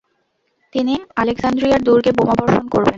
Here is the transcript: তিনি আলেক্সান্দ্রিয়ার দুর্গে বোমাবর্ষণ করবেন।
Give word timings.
তিনি 0.73 0.93
আলেক্সান্দ্রিয়ার 1.15 1.81
দুর্গে 1.81 2.11
বোমাবর্ষণ 2.17 2.65
করবেন। 2.67 2.89